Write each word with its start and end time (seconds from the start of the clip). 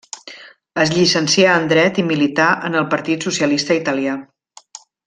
Es 0.83 0.93
llicencià 0.95 1.51
en 1.59 1.69
dret 1.73 2.01
i 2.05 2.07
milità 2.09 2.49
en 2.71 2.81
el 2.83 2.89
Partit 2.97 3.31
Socialista 3.31 3.79
Italià. 3.85 4.21